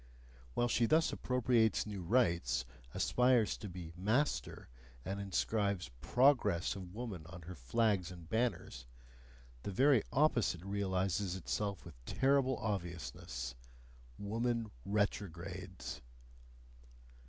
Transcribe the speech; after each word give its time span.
While 0.55 0.67
she 0.67 0.87
thus 0.87 1.13
appropriates 1.13 1.85
new 1.85 2.01
rights, 2.01 2.65
aspires 2.91 3.55
to 3.57 3.69
be 3.69 3.93
"master," 3.95 4.67
and 5.05 5.21
inscribes 5.21 5.91
"progress" 6.01 6.75
of 6.75 6.95
woman 6.95 7.23
on 7.27 7.43
her 7.43 7.53
flags 7.53 8.09
and 8.09 8.27
banners, 8.27 8.87
the 9.61 9.69
very 9.69 10.01
opposite 10.11 10.65
realises 10.65 11.35
itself 11.35 11.85
with 11.85 12.03
terrible 12.05 12.57
obviousness: 12.57 13.53
WOMAN 14.17 14.71
RETROGRADES. 14.85 16.01